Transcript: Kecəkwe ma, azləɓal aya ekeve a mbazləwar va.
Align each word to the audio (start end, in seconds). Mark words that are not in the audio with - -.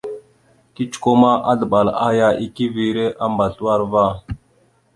Kecəkwe 0.75 1.11
ma, 1.21 1.31
azləɓal 1.51 1.87
aya 2.07 2.27
ekeve 2.45 3.05
a 3.23 3.25
mbazləwar 3.31 3.81
va. 3.91 4.05